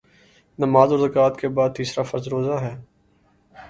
[0.59, 2.75] نماز اور زکوٰۃ کے بعدتیسرا فرض روزہ ہے